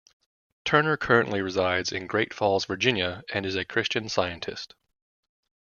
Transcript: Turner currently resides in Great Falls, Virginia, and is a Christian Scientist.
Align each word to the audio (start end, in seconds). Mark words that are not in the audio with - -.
Turner 0.65 0.97
currently 0.97 1.43
resides 1.43 1.91
in 1.91 2.07
Great 2.07 2.33
Falls, 2.33 2.65
Virginia, 2.65 3.23
and 3.31 3.45
is 3.45 3.55
a 3.55 3.63
Christian 3.63 4.09
Scientist. 4.09 4.73